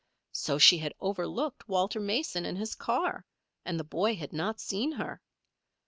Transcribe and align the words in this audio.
So 0.31 0.57
she 0.57 0.79
had 0.79 0.95
overlooked 0.99 1.69
Walter 1.69 1.99
Mason 1.99 2.43
and 2.43 2.57
his 2.57 2.73
car, 2.73 3.23
and 3.63 3.79
the 3.79 3.83
boy 3.83 4.15
had 4.15 4.33
not 4.33 4.59
seen 4.59 4.93
her. 4.93 5.21